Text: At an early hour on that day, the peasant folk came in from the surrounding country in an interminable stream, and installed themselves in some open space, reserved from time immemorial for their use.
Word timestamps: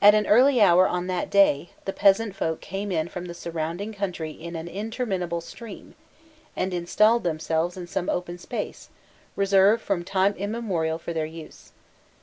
At 0.00 0.14
an 0.14 0.26
early 0.28 0.62
hour 0.62 0.88
on 0.88 1.08
that 1.08 1.28
day, 1.28 1.72
the 1.84 1.92
peasant 1.92 2.34
folk 2.34 2.62
came 2.62 2.90
in 2.90 3.08
from 3.08 3.26
the 3.26 3.34
surrounding 3.34 3.92
country 3.92 4.30
in 4.30 4.56
an 4.56 4.66
interminable 4.66 5.42
stream, 5.42 5.94
and 6.56 6.72
installed 6.72 7.22
themselves 7.24 7.76
in 7.76 7.86
some 7.86 8.08
open 8.08 8.38
space, 8.38 8.88
reserved 9.36 9.82
from 9.82 10.04
time 10.04 10.32
immemorial 10.38 10.96
for 10.96 11.12
their 11.12 11.26
use. 11.26 11.72